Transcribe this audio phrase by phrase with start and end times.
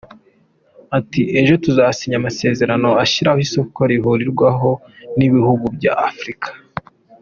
[0.97, 4.71] Aati “Ejo tuzasinya amasezerano ashyiraho Isoko Rihuriweho
[5.17, 6.49] n’Ibihugu bya Afurika.